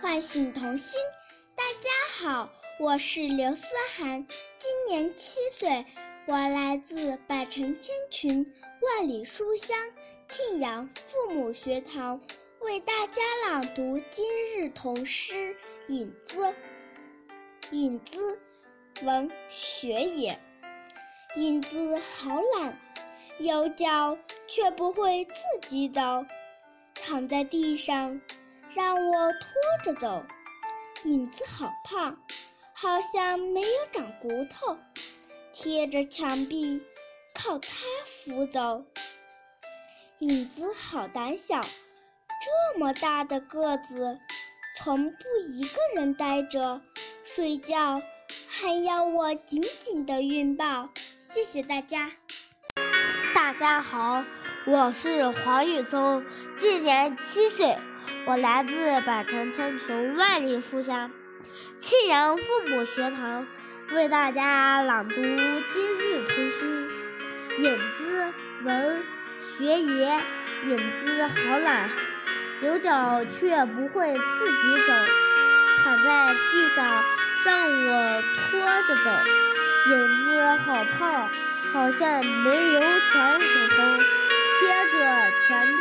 [0.00, 1.00] 唤醒童心，
[1.54, 3.64] 大家好，我是刘思
[3.96, 4.26] 涵，
[4.58, 5.86] 今年七岁，
[6.26, 9.68] 我来自百城千群、万里书香
[10.28, 12.20] 庆阳父母学堂，
[12.58, 15.54] 为大家朗读今日童诗
[15.86, 16.42] 《影子》。
[17.70, 18.36] 影子，
[19.04, 20.36] 文学也。
[21.36, 22.76] 影子好懒，
[23.38, 26.26] 有脚却不会自己走，
[26.96, 28.20] 躺在地上，
[28.74, 29.40] 让我拖
[29.84, 30.24] 着走。
[31.04, 32.16] 影子好胖。
[32.80, 34.78] 好像没有长骨头，
[35.52, 36.80] 贴着墙壁，
[37.34, 37.68] 靠它
[38.24, 38.84] 扶走。
[40.20, 44.20] 影子好胆小，这么大的个子，
[44.76, 46.80] 从不一个人呆着，
[47.24, 48.00] 睡觉
[48.48, 50.88] 还要我紧紧的拥抱。
[51.18, 52.12] 谢谢大家。
[53.34, 54.22] 大家好，
[54.68, 56.24] 我是黄宇宗，
[56.56, 57.76] 今年七岁，
[58.28, 61.10] 我来自百城千穷万里书香。
[61.80, 63.46] 庆阳父母学堂
[63.92, 66.90] 为大家朗读今日童诗
[67.56, 68.32] 《影子》
[68.66, 69.02] 文
[69.56, 70.20] 学爷，
[70.66, 71.88] 影子好懒，
[72.60, 74.92] 有脚却不会自己走，
[75.82, 77.02] 躺在地上
[77.46, 79.10] 让我拖着走。
[79.90, 81.30] 影子好胖，
[81.72, 83.76] 好像没有长骨头，
[84.60, 84.98] 贴着
[85.48, 85.80] 墙壁，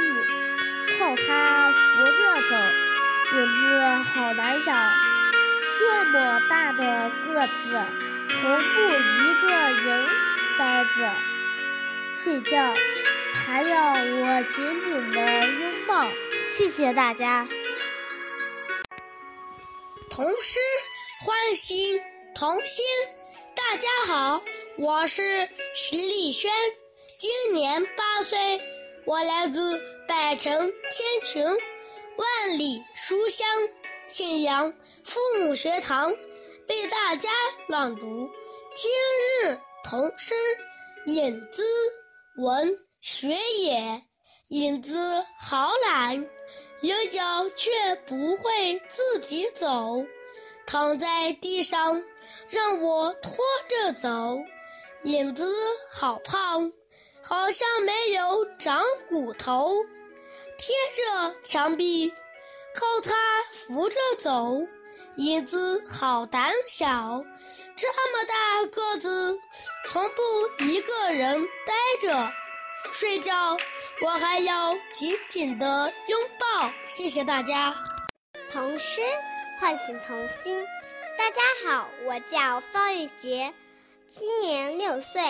[0.98, 2.56] 靠它扶着走。
[3.34, 3.64] 影子
[4.10, 4.74] 好胆小。
[5.80, 7.54] 这么大的个子，
[8.30, 8.42] 从
[8.74, 10.06] 不一个人
[10.58, 11.14] 呆着
[12.16, 12.74] 睡觉，
[13.46, 16.10] 还要我紧紧的拥抱。
[16.58, 17.48] 谢谢大家。
[20.10, 20.60] 童诗
[21.24, 22.02] 唤醒
[22.34, 22.84] 童心。
[23.56, 24.42] 大家好，
[24.78, 26.52] 我是徐丽轩，
[27.20, 28.62] 今年八岁，
[29.08, 30.52] 我来自百城
[30.92, 33.48] 千群，万里书香
[34.10, 34.74] 庆阳。
[35.06, 36.12] 父母学堂
[36.68, 37.30] 为大家
[37.70, 38.02] 朗读
[38.76, 38.92] 今
[39.46, 40.36] 日童诗
[41.10, 41.64] 《影子》
[42.44, 43.30] 文学
[43.62, 44.04] 也。
[44.50, 45.00] 影子
[45.40, 46.30] 好懒，
[46.82, 50.06] 有脚却不会自己走，
[50.66, 52.04] 躺在地上
[52.50, 53.38] 让我拖
[53.70, 54.38] 着走。
[55.04, 55.50] 影子
[55.94, 56.74] 好胖，
[57.30, 59.76] 好像没有长骨头，
[60.58, 62.14] 贴着墙壁，
[62.74, 63.14] 靠它
[63.52, 64.62] 扶着走。
[65.18, 67.22] 影子好胆小，
[67.76, 69.38] 这么大个子，
[69.88, 71.74] 从不一个人呆
[72.08, 72.32] 着
[72.94, 73.58] 睡觉，
[74.02, 76.72] 我还要紧紧的拥抱。
[76.86, 77.76] 谢谢大家。
[78.50, 79.02] 童诗
[79.60, 80.64] 唤醒童心。
[81.18, 83.54] 大家好，我叫方玉洁，
[84.08, 85.22] 今年六岁，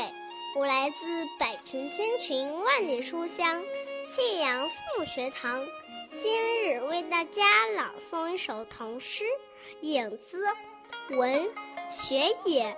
[0.55, 3.63] 我来自百城千群万里书香
[4.09, 5.65] 信阳父母学堂，
[6.13, 9.23] 今日为大家朗诵一首童诗。
[9.81, 10.45] 影子，
[11.09, 11.49] 文
[11.91, 12.75] 学也。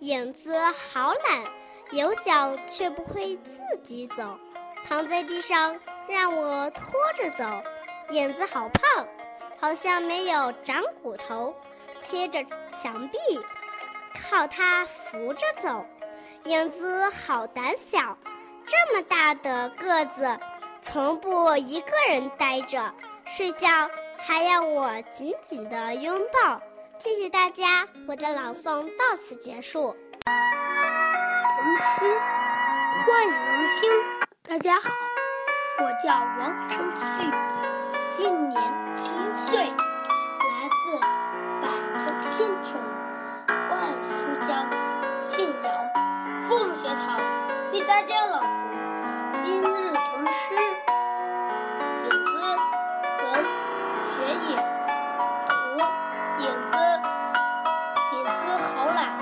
[0.00, 1.44] 影子好懒，
[1.92, 4.38] 有脚却不会自己走，
[4.84, 6.82] 躺在地上让我拖
[7.16, 7.62] 着走。
[8.10, 9.08] 影子好胖，
[9.58, 11.54] 好像没有长骨头，
[12.02, 13.18] 贴着墙壁，
[14.30, 15.86] 靠它扶着走。
[16.46, 18.16] 影子好胆小，
[18.68, 20.38] 这么大的个子，
[20.80, 22.94] 从不一个人呆着
[23.26, 23.68] 睡觉。
[24.18, 26.60] 还要我紧紧的拥抱，
[27.00, 29.96] 谢谢大家，我的朗诵到此结束。
[30.24, 32.16] 童诗
[33.06, 33.90] 唤醒心，
[34.48, 34.90] 大家好，
[35.78, 37.04] 我叫王晨旭，
[38.16, 38.62] 今年
[38.96, 39.12] 七
[39.50, 40.96] 岁，来自
[41.60, 41.66] 百
[41.98, 42.80] 城千穷，
[46.86, 47.18] 学堂。
[47.72, 48.46] 为大家朗读
[49.44, 50.54] 今日童诗
[52.04, 52.36] 影子
[53.24, 53.44] 文
[54.12, 54.56] 学影
[55.48, 55.50] 图
[56.38, 56.78] 影子
[58.12, 58.30] 影子
[58.62, 59.18] 好懒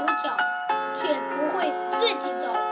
[0.00, 0.36] 有脚
[0.96, 2.71] 却不会自己走。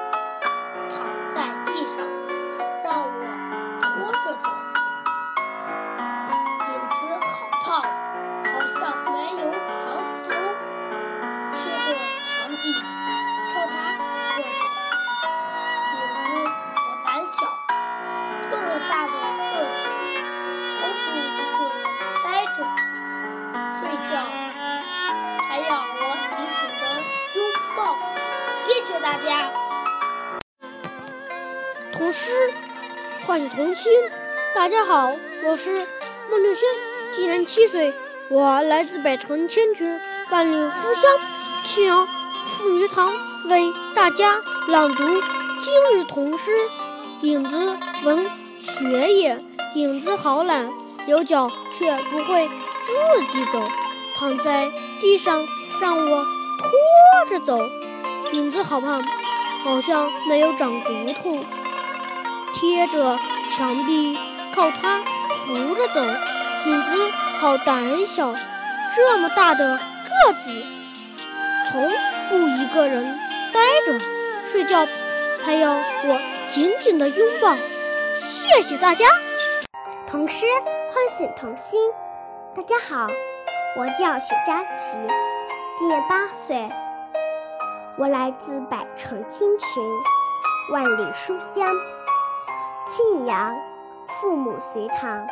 [32.13, 32.33] 诗
[33.25, 33.92] 唤童心。
[34.54, 35.13] 大家好，
[35.44, 35.87] 我是
[36.29, 36.69] 孟丽轩，
[37.15, 37.92] 今年七岁，
[38.31, 40.00] 我来自百城千群
[40.31, 41.04] 万里书香
[41.65, 42.08] 庆阳
[42.58, 43.13] 妇女堂，
[43.48, 45.04] 为大家朗读
[45.61, 46.52] 今日童诗。
[47.23, 48.29] 影子文
[48.61, 49.38] 学也，
[49.75, 50.69] 影子好懒，
[51.06, 51.48] 有脚
[51.79, 53.63] 却不会自己走，
[54.17, 54.69] 躺在
[55.00, 55.46] 地上
[55.81, 56.25] 让我
[56.58, 57.58] 拖着走，
[58.33, 59.00] 影子好胖，
[59.63, 61.44] 好像没有长骨头。
[62.55, 63.17] 贴着
[63.57, 64.17] 墙壁，
[64.55, 66.01] 靠它扶着走，
[66.67, 68.35] 影子好胆小，
[68.94, 70.51] 这么大的个子，
[71.71, 71.88] 从
[72.29, 73.19] 不一个人
[73.53, 73.98] 呆着
[74.46, 74.87] 睡觉，
[75.44, 77.57] 还要我紧紧的拥抱。
[78.19, 79.07] 谢谢大家。
[80.07, 80.44] 童诗
[80.92, 81.81] 唤醒童心。
[82.57, 83.07] 大家好，
[83.79, 84.96] 我叫许佳琪，
[85.79, 86.69] 今年八岁，
[87.96, 89.83] 我来自百城千群，
[90.73, 91.73] 万里书香，
[92.90, 93.56] 庆阳
[94.08, 95.24] 父母随堂，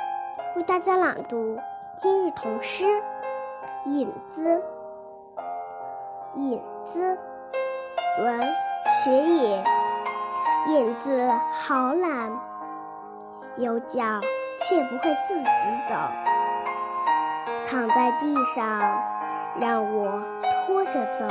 [0.54, 1.59] 为大家朗读
[2.00, 2.84] 今日童诗
[3.90, 4.62] 《影子》。
[6.40, 7.18] 影子，
[8.22, 8.40] 文
[9.02, 9.64] 学野。
[10.68, 11.28] 影子
[11.66, 12.30] 好懒，
[13.56, 14.04] 有脚
[14.61, 15.44] 却不会自己
[15.88, 15.96] 走。
[17.68, 19.02] 躺在地上，
[19.59, 20.22] 让我
[20.66, 21.26] 拖着走。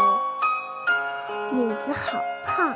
[1.51, 2.75] 影子好胖，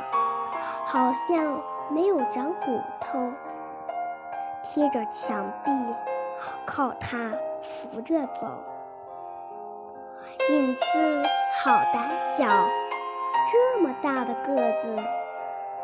[0.86, 1.60] 好像
[1.90, 3.32] 没有长骨头。
[4.62, 5.70] 贴着墙壁，
[6.66, 8.46] 靠它扶着走。
[10.50, 10.80] 影子
[11.62, 12.08] 好胆
[12.38, 12.46] 小，
[13.50, 14.96] 这么大的个子，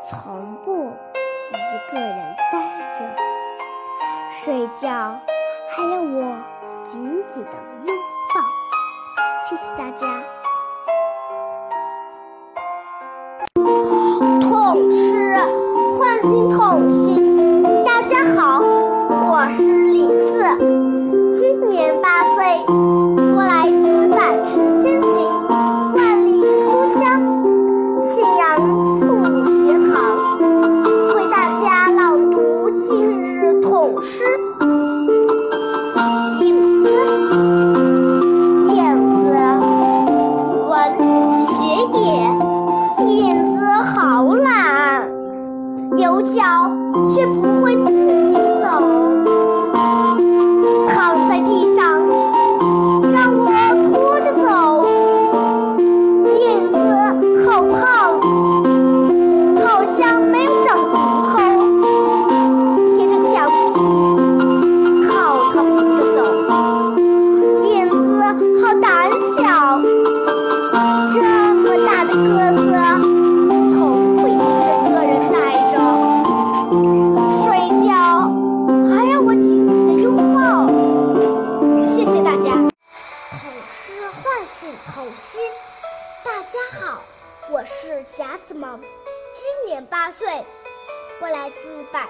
[0.09, 2.59] 从不一个人呆
[2.99, 2.99] 着。
[4.43, 5.19] 睡觉
[5.71, 6.37] 还要我。
[6.91, 7.51] 紧紧的
[7.85, 7.95] 拥
[8.33, 8.41] 抱，
[9.47, 10.25] 谢谢大家。
[14.41, 15.37] 痛失
[16.23, 17.65] 心痛心。
[17.85, 20.43] 大家好，我是李四，
[21.39, 25.01] 今年八岁，我来自百城千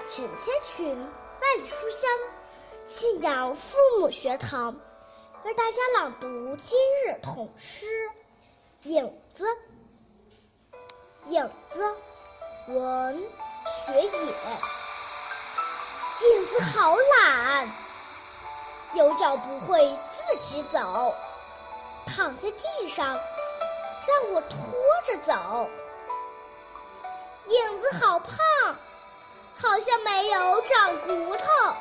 [0.09, 2.09] 自百城千群，万里书香，
[2.87, 4.75] 庆阳父母学堂，
[5.43, 7.85] 为大家朗读今日童诗
[8.89, 9.45] 《影子》。
[11.27, 11.95] 影子，
[12.69, 13.21] 文
[13.67, 14.09] 学野。
[16.31, 17.69] 影子好懒，
[18.95, 21.13] 有脚不会自己走，
[22.07, 23.15] 躺在地上。
[24.07, 24.57] 让我拖
[25.03, 25.69] 着走，
[27.45, 28.75] 影子好胖，
[29.61, 31.75] 好像没有长骨头。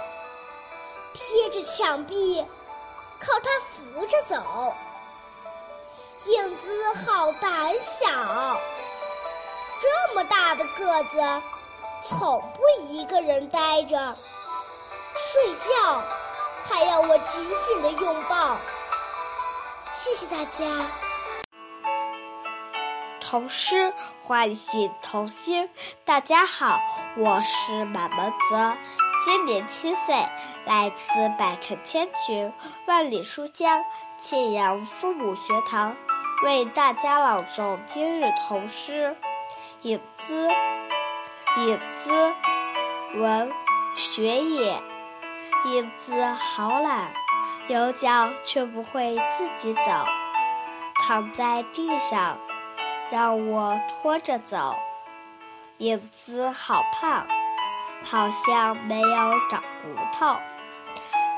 [1.12, 2.46] 贴着墙壁，
[3.18, 4.74] 靠它扶着走。
[6.26, 8.08] 影子好胆小，
[9.80, 11.42] 这么大的个子，
[12.06, 14.16] 从不一个人呆着。
[15.16, 16.02] 睡觉
[16.68, 18.56] 还要我紧紧的拥抱。
[19.92, 20.64] 谢谢大家。
[23.20, 23.92] 童诗
[24.28, 25.70] 唤醒童心。
[26.04, 26.78] 大家好，
[27.16, 28.76] 我是满门泽，
[29.24, 30.14] 今年七岁，
[30.66, 31.02] 来自
[31.38, 32.52] 百城千群，
[32.84, 33.82] 万里书香，
[34.18, 35.96] 庆阳父母学堂，
[36.42, 39.16] 为大家朗诵今日童诗
[39.88, 40.46] 《影子》。
[41.62, 42.34] 影子，
[43.14, 43.50] 文
[43.96, 44.78] 学也。
[45.64, 47.10] 影子好懒，
[47.66, 49.80] 有脚却不会自己走，
[50.96, 52.38] 躺在地上。
[53.10, 54.76] 让我拖着走，
[55.78, 57.26] 影子好胖，
[58.04, 60.36] 好像没有长骨头。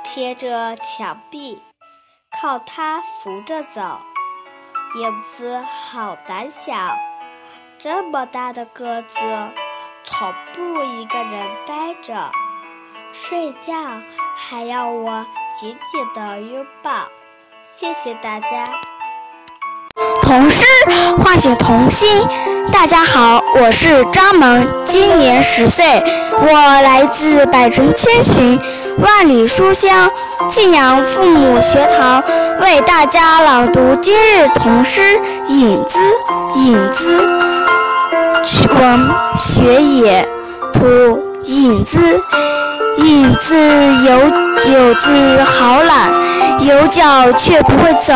[0.02, 1.62] 贴着墙壁，
[2.40, 4.00] 靠它扶着走，
[4.96, 6.96] 影子好胆小，
[7.78, 9.16] 这么大的个子，
[10.02, 12.32] 从不一个人呆着。
[13.12, 13.74] 睡觉
[14.36, 17.06] 还要我紧紧的拥抱。
[17.62, 18.64] 谢谢大家。
[20.30, 20.64] 童诗
[21.18, 22.08] 唤醒童心。
[22.70, 25.84] 大家好，我是张萌，今年十岁，
[26.40, 28.56] 我来自百城千寻，
[28.98, 30.08] 万里书香，
[30.46, 32.22] 敬阳父母学堂
[32.60, 35.00] 为大家朗读今日童诗
[35.48, 35.98] 《影子》。
[36.54, 37.16] 影子，
[38.78, 40.28] 文学也。
[40.72, 41.98] 图影子。
[42.98, 43.56] 影子
[44.04, 44.12] 有
[44.70, 46.10] 有子好懒，
[46.60, 48.14] 有脚却不会走，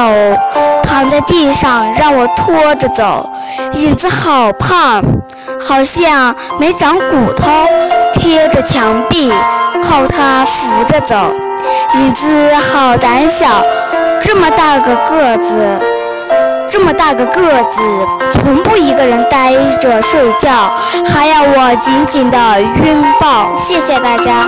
[0.83, 3.31] 躺在地上让我拖着走。
[3.73, 5.03] 影子好胖，
[5.61, 7.51] 好像没长骨头，
[8.15, 9.33] 贴着墙壁，
[9.83, 11.17] 靠它扶着走。
[11.95, 13.63] 影子好胆小，
[14.21, 15.79] 这么大个个子，
[16.67, 17.43] 这么大个个
[17.73, 17.81] 子，
[18.35, 20.75] 从不一个人呆着睡觉，
[21.07, 23.57] 还要我紧紧的拥抱。
[23.57, 24.47] 谢谢大家。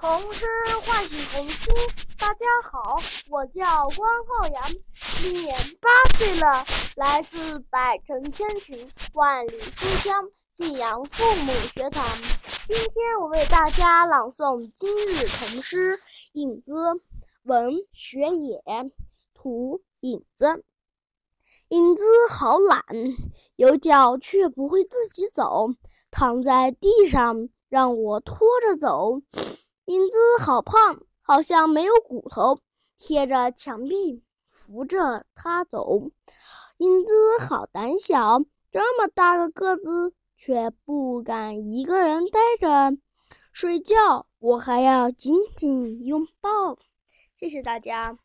[0.00, 0.46] 童诗
[0.84, 1.74] 唤醒童心，
[2.18, 3.62] 大家好，我叫
[3.96, 4.62] 关浩洋，
[5.20, 6.64] 今年八岁了，
[6.96, 10.14] 来自百城千群，万里书香。
[10.54, 12.04] 晋阳父母学堂，
[12.66, 15.96] 今天我为大家朗诵今日童诗
[16.32, 16.72] 《影子》，
[17.42, 18.62] 文学野，
[19.34, 20.64] 图影子。
[21.68, 22.82] 影子好懒，
[23.56, 25.74] 有脚却不会自己走，
[26.10, 29.20] 躺在地上让我拖着走。
[29.84, 32.60] 影子好胖，好像没有骨头，
[32.98, 36.10] 贴着墙壁扶着他走。
[36.78, 37.12] 影子
[37.46, 40.14] 好胆小，这么大个个子。
[40.44, 42.98] 却不敢一个人呆着
[43.52, 46.78] 睡觉，我还要紧紧拥抱。
[47.34, 48.16] 谢谢大家。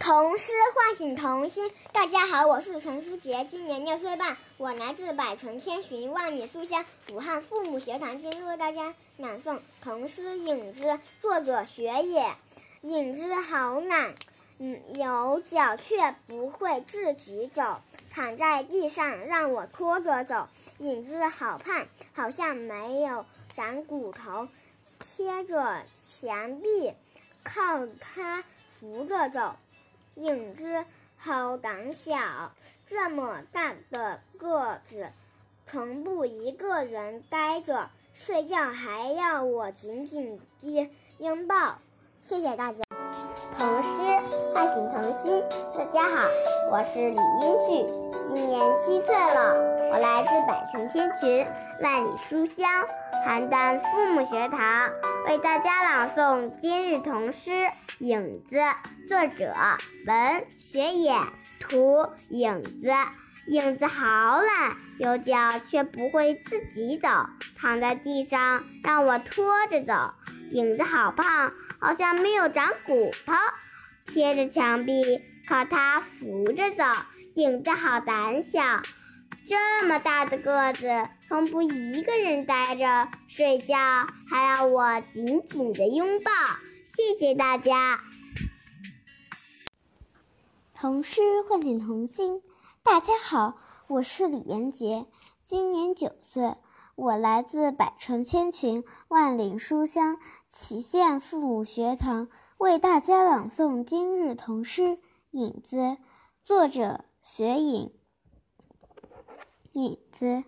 [0.00, 1.70] 童诗唤醒童心。
[1.92, 10.82] 大家好，我是陈思杰，今年六岁半，我来自百城千寻万里书香武汉父母学堂，今天为大家朗诵童诗《影子》，
[11.20, 12.34] 作者雪野。
[12.82, 14.16] 影子好懒。
[14.58, 17.80] 嗯，有脚却不会自己走，
[18.10, 20.48] 躺在地上让我拖着走。
[20.78, 24.48] 影子好胖，好像没有长骨头，
[25.00, 26.94] 贴着墙壁，
[27.42, 28.44] 靠它
[28.78, 29.56] 扶着走。
[30.14, 30.84] 影子
[31.16, 32.52] 好胆小，
[32.86, 35.10] 这么大的个子，
[35.66, 40.88] 从不一个人呆着睡觉，还要我紧紧地
[41.18, 41.78] 拥抱。
[42.22, 42.84] 谢谢大家。
[43.56, 43.82] 童
[44.54, 45.42] 诗唤醒童心。
[45.76, 46.28] 大家好，
[46.70, 47.92] 我是李英旭，
[48.32, 49.52] 今年七岁了。
[49.90, 51.44] 我来自百城千群，
[51.82, 52.70] 万里书香
[53.26, 54.92] 邯郸父母学堂，
[55.26, 57.50] 为大家朗诵今日童诗
[57.98, 58.56] 《影子》。
[59.08, 59.52] 作者
[60.06, 61.16] 文学野，
[61.58, 62.92] 图影子。
[63.48, 65.34] 影子好懒，有脚
[65.68, 67.08] 却不会自己走，
[67.58, 70.14] 躺在地上让我拖着走。
[70.52, 71.52] 影子好胖。
[71.80, 73.34] 好像没有长骨头，
[74.06, 76.84] 贴着墙壁，靠它扶着走。
[77.34, 78.60] 影子好胆小，
[79.48, 83.76] 这么大的个子，从不一个人呆着睡觉，
[84.28, 86.30] 还要我紧紧的拥抱。
[86.84, 87.98] 谢谢大家。
[90.74, 92.40] 童诗唤醒童心。
[92.84, 93.56] 大家好，
[93.88, 95.06] 我是李延杰，
[95.44, 96.54] 今年九岁。
[96.94, 102.28] 我来自百城千群，万里书香祁县父母学堂，
[102.58, 104.82] 为大家朗诵今日童诗
[105.32, 105.76] 《影子》，
[106.40, 107.92] 作者雪影。
[109.72, 110.44] 影子，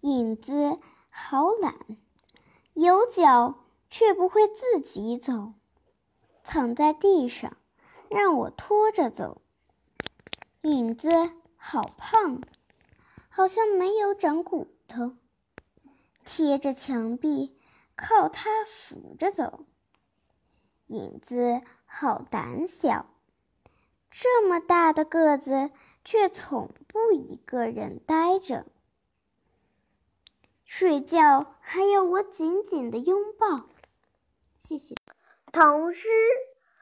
[0.00, 0.78] 影子
[1.10, 1.74] 好懒，
[2.74, 5.54] 有脚却不会自己走，
[6.44, 7.56] 躺在地上
[8.08, 9.42] 让我拖着走。
[10.62, 11.10] 影子
[11.56, 12.40] 好胖，
[13.28, 15.16] 好像没有长骨头。
[16.24, 17.58] 贴着墙壁，
[17.96, 19.66] 靠它扶着走。
[20.86, 23.06] 影子好胆小，
[24.10, 25.70] 这么大的个子，
[26.04, 28.66] 却从不一个人呆着
[30.64, 33.66] 睡觉，还要我紧紧的拥抱。
[34.58, 34.94] 谢谢。
[35.52, 36.08] 童诗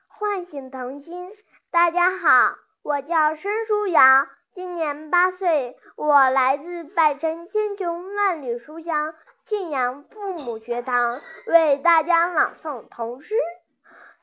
[0.09, 1.31] 唤醒童心。
[1.71, 9.15] 大家好，我叫申书瑶，今年八岁，我来自百城千穷万里书香。
[9.45, 13.35] 庆阳父母学堂为大家朗诵童诗《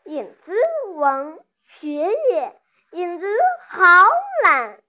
[0.09, 0.51] 影子》
[0.93, 1.89] 王学
[2.31, 2.59] 野。
[2.93, 3.27] 影子
[3.67, 3.83] 好
[4.43, 4.79] 懒，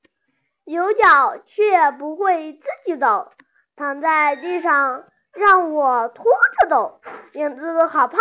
[0.64, 3.30] 有脚却不会自己走，
[3.76, 5.04] 躺在地上
[5.34, 6.24] 让我拖
[6.58, 7.02] 着走。
[7.34, 8.18] 影子好胖，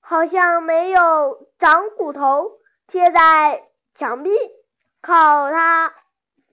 [0.00, 4.30] 好像没有长骨头，贴在墙壁，
[5.00, 5.94] 靠它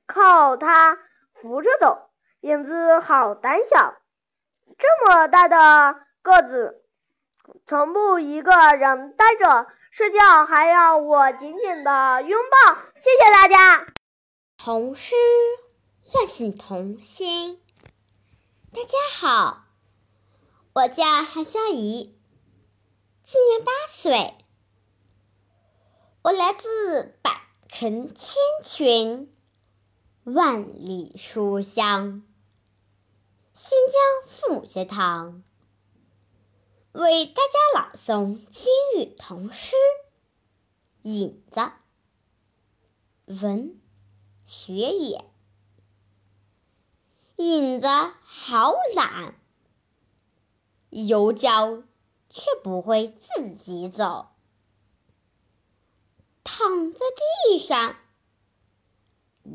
[0.07, 0.97] 靠它
[1.33, 2.09] 扶着走。
[2.39, 3.95] 影子好胆小。
[4.77, 6.80] 这么大的个子，
[7.67, 12.75] 从不一个人呆着睡觉，还要我紧紧的拥抱。
[12.95, 13.87] 谢谢大家。
[14.57, 15.15] 童诗
[16.01, 17.61] 唤醒童心。
[18.73, 19.63] 大家好，
[20.73, 22.17] 我叫韩笑怡，
[23.23, 24.33] 今年八岁，
[26.21, 27.31] 我来自百
[27.67, 29.29] 城千群、
[30.23, 32.23] 万里书香
[33.53, 35.43] 新疆父母学堂，
[36.93, 39.75] 为大家朗诵今日童诗
[41.09, 41.61] 《影子》，
[43.41, 43.79] 文
[44.43, 45.23] 学也。
[47.37, 47.87] 影子
[48.23, 49.35] 好懒，
[50.89, 51.81] 有脚
[52.29, 54.27] 却不会自己走，
[56.43, 56.99] 躺在
[57.47, 57.95] 地上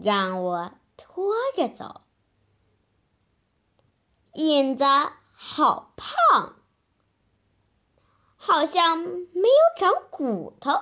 [0.03, 2.01] 让我拖着走。
[4.33, 4.85] 影子
[5.33, 6.56] 好胖，
[8.47, 10.81] 好像没有长骨头，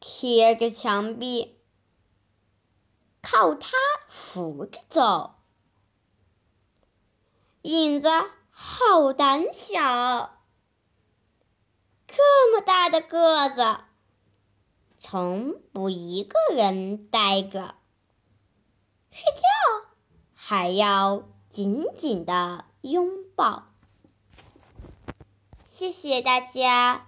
[0.00, 1.56] 贴着墙壁。
[3.22, 3.70] 靠它
[4.08, 5.36] 扶着走，
[7.62, 8.08] 影子
[8.50, 10.36] 好胆小，
[12.08, 13.78] 这么大的个子，
[14.98, 17.76] 从不一个人待着，
[19.10, 19.88] 睡觉
[20.34, 23.68] 还要紧紧的拥抱。
[25.76, 27.04] 谢谢大家。